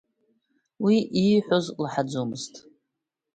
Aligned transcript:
Уи 0.83 0.95
ииҳәоз 1.21 1.65
лаҳаӡомызт. 1.81 2.53